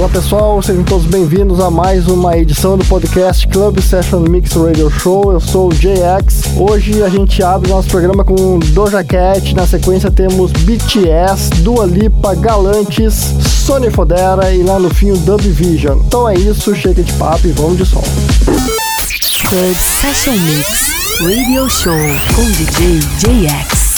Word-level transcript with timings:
Olá 0.00 0.08
pessoal, 0.08 0.62
sejam 0.62 0.82
todos 0.82 1.04
bem-vindos 1.04 1.60
a 1.60 1.70
mais 1.70 2.08
uma 2.08 2.34
edição 2.34 2.78
do 2.78 2.82
podcast 2.86 3.46
Club 3.46 3.80
Session 3.80 4.20
Mix 4.20 4.52
Radio 4.54 4.88
Show. 4.88 5.30
Eu 5.30 5.38
sou 5.38 5.68
o 5.68 5.74
JX. 5.74 6.56
Hoje 6.56 7.02
a 7.02 7.10
gente 7.10 7.42
abre 7.42 7.68
nosso 7.68 7.90
programa 7.90 8.24
com 8.24 8.58
Doja 8.72 9.04
Cat. 9.04 9.54
Na 9.54 9.66
sequência 9.66 10.10
temos 10.10 10.52
BTS, 10.52 11.50
Dua 11.56 11.84
Lipa, 11.84 12.34
Galantes, 12.34 13.12
Sony 13.12 13.90
Fodera 13.90 14.50
e 14.50 14.62
lá 14.62 14.78
no 14.78 14.88
fim 14.88 15.10
o 15.10 15.18
Dub 15.18 15.42
Vision. 15.42 15.98
Então 16.06 16.26
é 16.26 16.32
isso, 16.34 16.74
chega 16.74 17.02
de 17.02 17.12
papo 17.12 17.46
e 17.46 17.52
vamos 17.52 17.76
de 17.76 17.84
som. 17.84 18.02
Club 19.50 19.76
Session 19.76 20.32
Mix 20.32 21.20
Radio 21.20 21.68
Show 21.68 21.92
com 22.34 22.50
DJ 22.52 23.00
JX. 23.18 23.89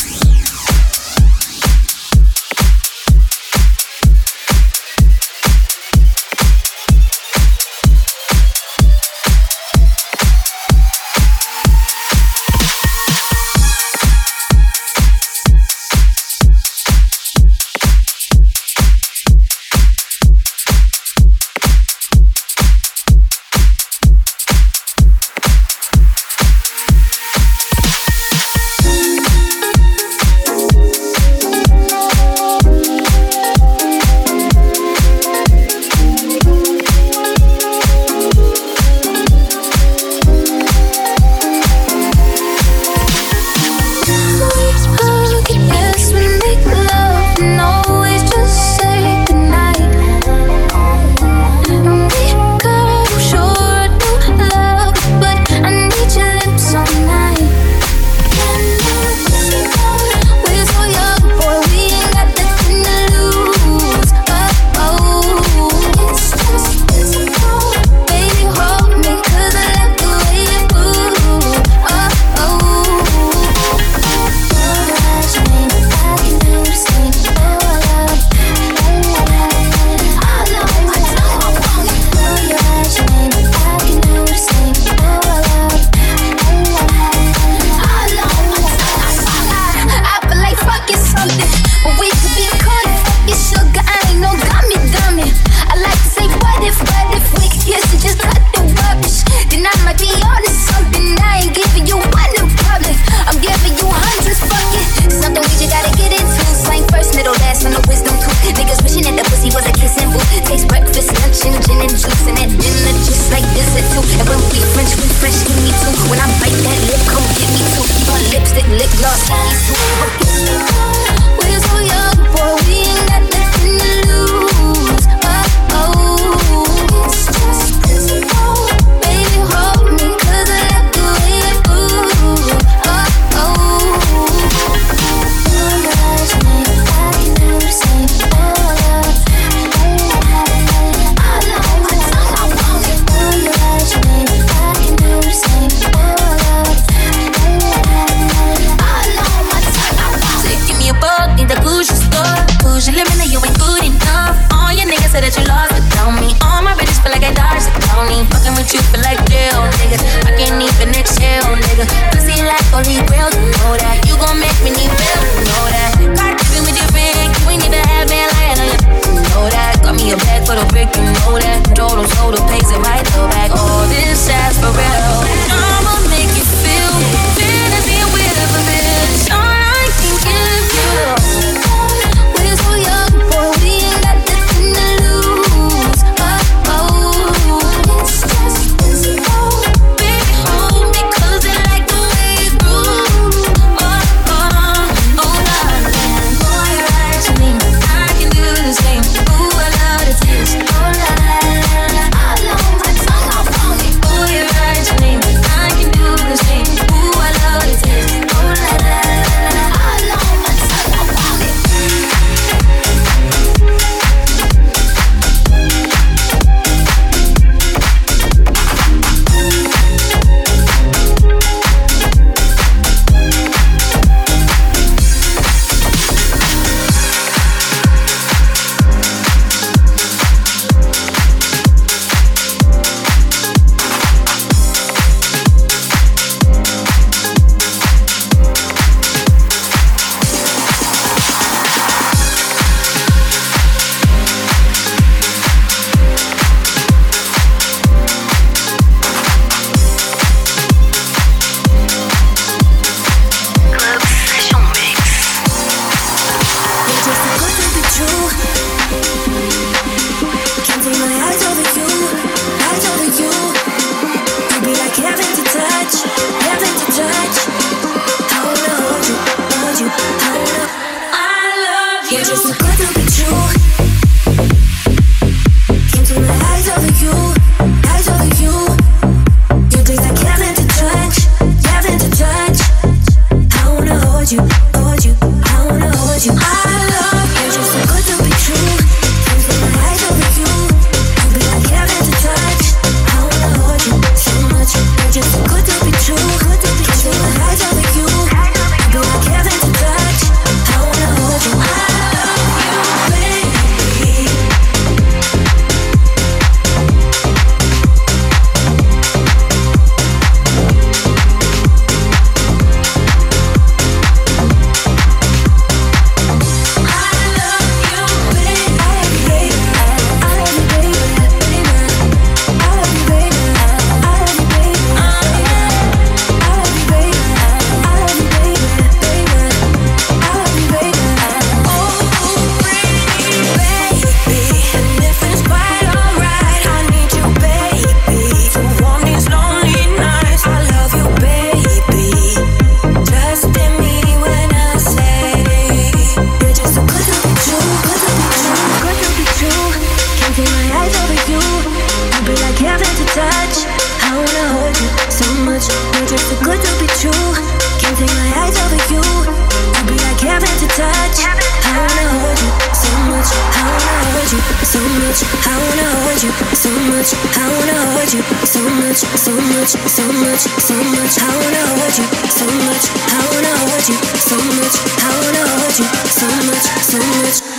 much, 370.32 370.40
so 370.40 370.74
much, 370.74 371.18
I 371.20 371.36
wanna 371.36 371.62
hold 371.68 371.98
you. 371.98 372.06
So 372.32 372.46
much, 372.64 372.84
I 373.12 373.20
wanna 373.28 373.52
hold 373.58 373.88
you. 373.88 373.96
So 374.16 374.36
much, 374.56 374.76
I 374.96 375.12
wanna 375.20 375.44
hold 375.60 375.78
you. 375.78 375.86
So 376.08 376.26
much, 376.46 376.66
so 376.80 376.98
much. 377.20 377.51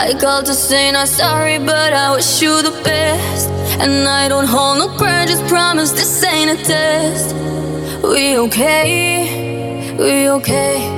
I 0.00 0.14
called 0.14 0.46
to 0.46 0.54
say 0.54 0.92
not 0.92 1.08
sorry, 1.08 1.58
but 1.58 1.92
I 1.92 2.14
wish 2.14 2.40
you 2.40 2.62
the 2.62 2.70
best. 2.84 3.50
And 3.80 4.06
I 4.06 4.28
don't 4.28 4.46
hold 4.46 4.78
no 4.78 4.96
grudges, 4.96 5.40
promise 5.50 5.90
this 5.90 6.22
ain't 6.22 6.52
a 6.52 6.64
test. 6.64 7.34
We 8.04 8.38
okay, 8.38 9.96
we 9.98 10.30
okay. 10.30 10.97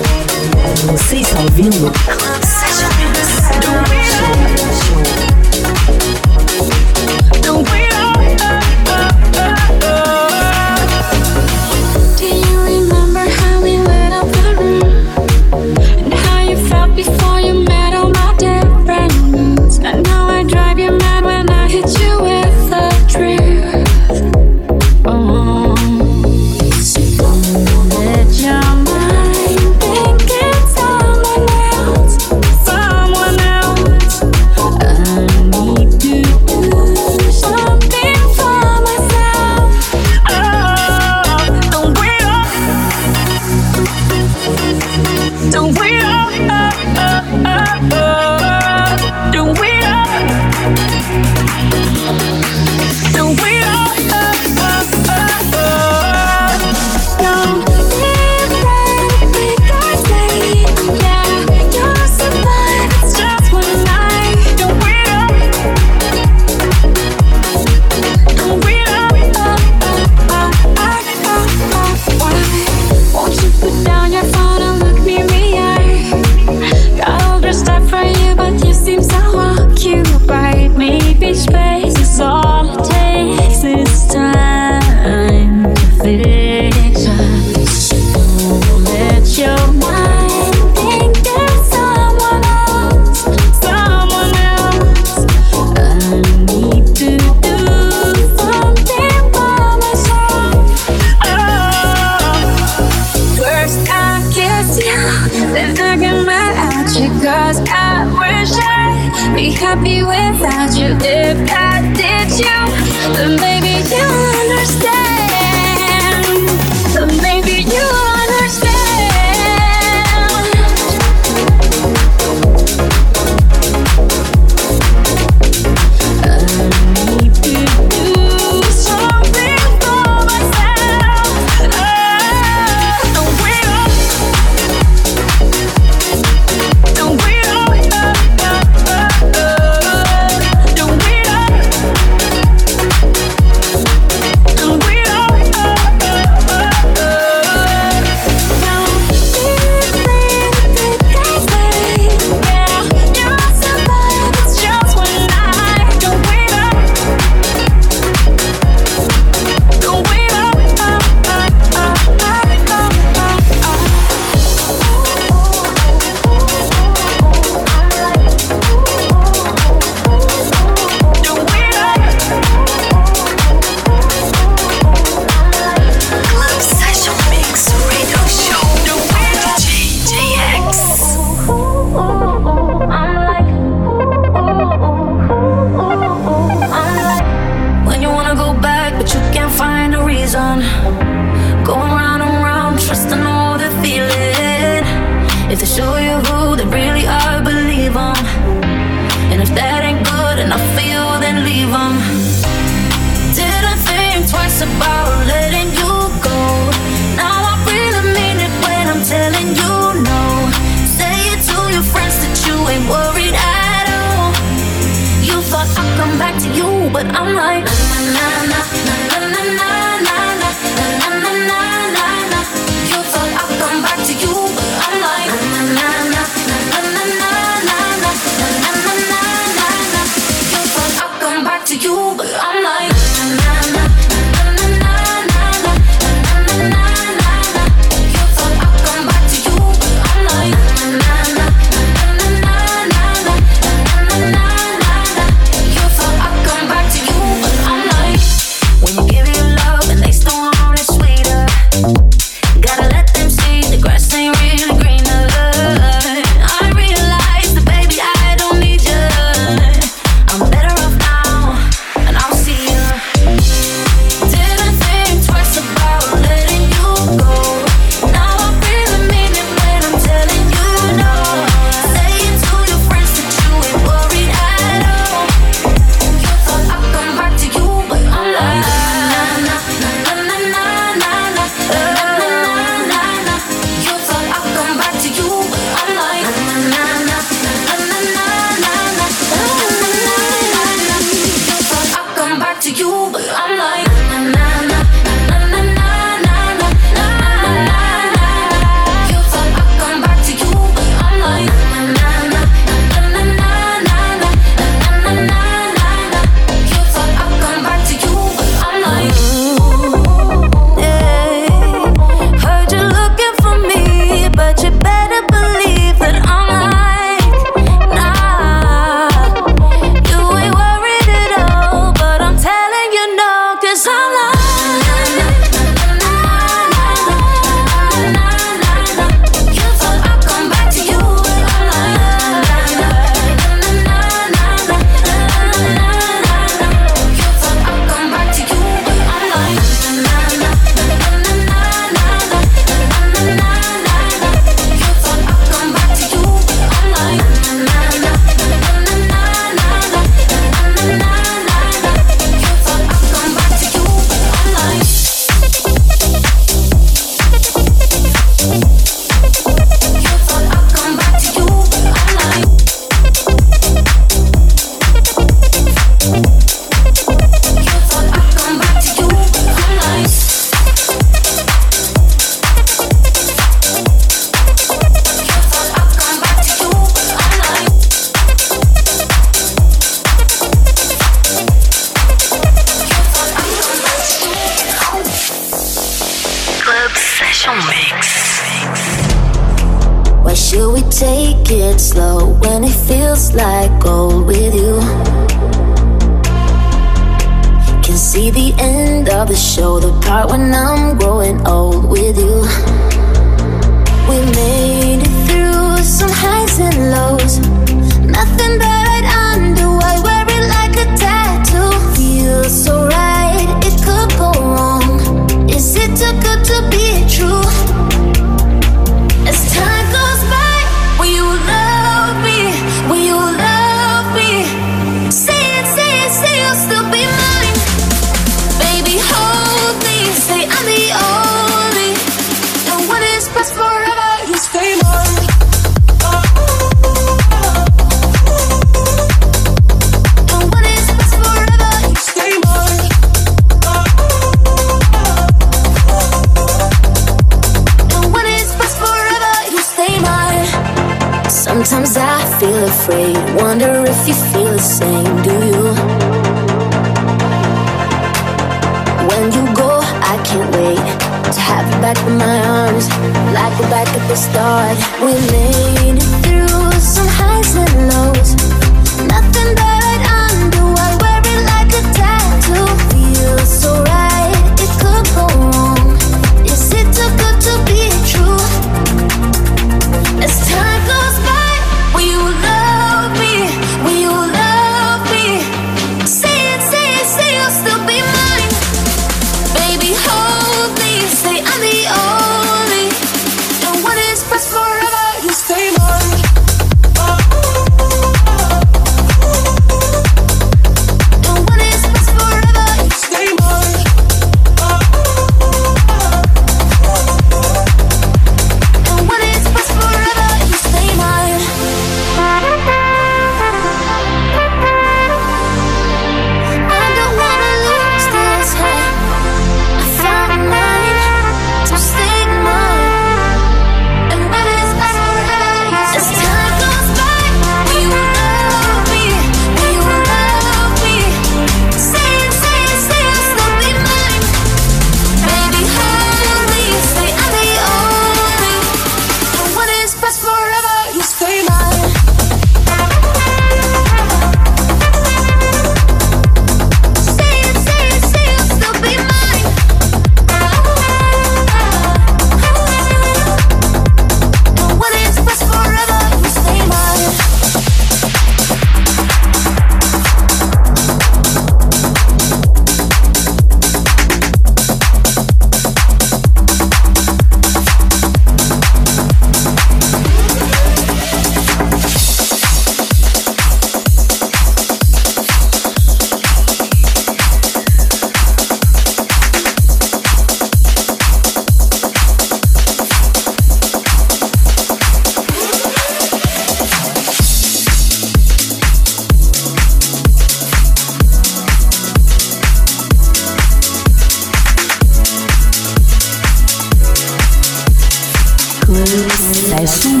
Session 599.66 600.00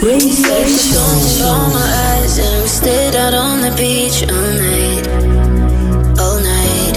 Rain 0.00 0.20
Session 0.20 1.44
my 1.74 2.16
eyes 2.16 2.38
and 2.38 2.62
we 2.62 2.68
stayed 2.68 3.14
out 3.14 3.34
on 3.34 3.60
the 3.60 3.70
beach 3.76 4.22
all 4.22 4.52
night. 4.64 5.04
All 6.18 6.40
night. 6.40 6.96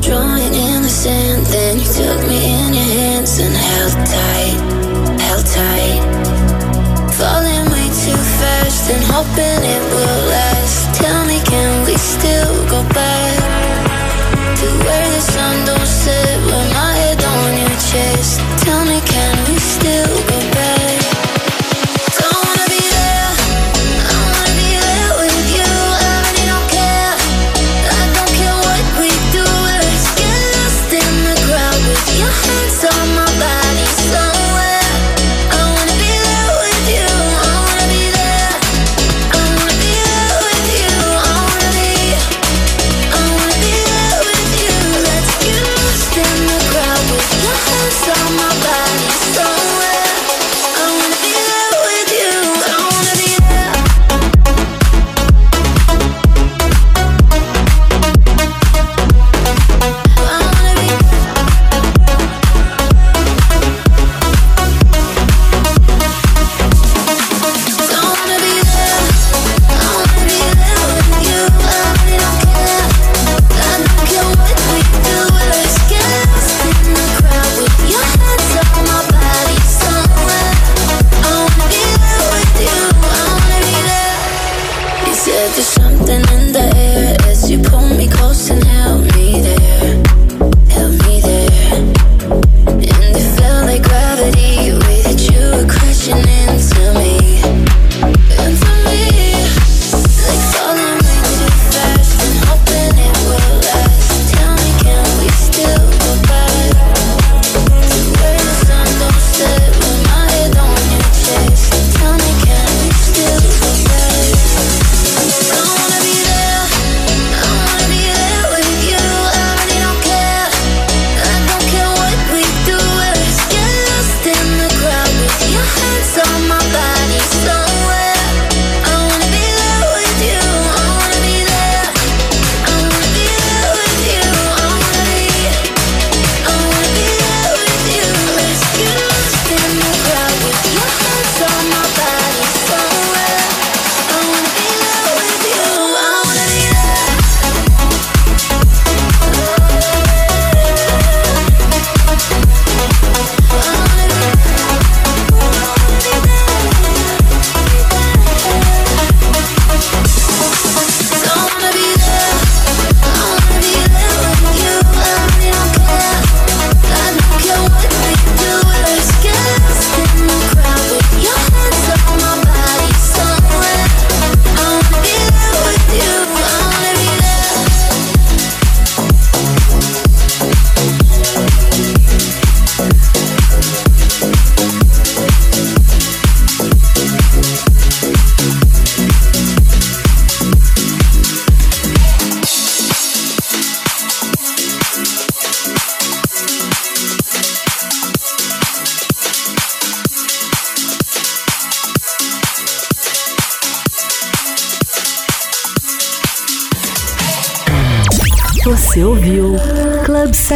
Drawing 0.00 0.54
in 0.54 0.82
the 0.82 0.88
sand 0.88 1.44
Then 1.52 1.78
you 1.78 1.84
took 1.84 2.26
me 2.26 2.38
in 2.42 2.72
your 2.72 2.90
hands 3.00 3.38
and 3.38 3.54
held 3.54 3.92
tight 4.08 5.20
Held 5.20 5.44
tight. 5.44 6.00
Falling 7.12 7.70
way 7.70 7.88
too 8.00 8.16
fast 8.40 8.90
and 8.90 9.04
hoping 9.04 9.62
it 9.62 9.82
will 9.92 10.28
last. 10.30 10.94
Tell 10.94 11.26
me 11.26 11.38
can 11.44 11.86
we 11.86 11.98
still 11.98 12.66
go 12.70 12.82
back? 12.94 13.09